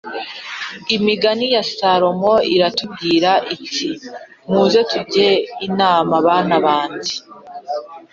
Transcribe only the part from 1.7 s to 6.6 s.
salomo iratubwira iti muze tujye inama bana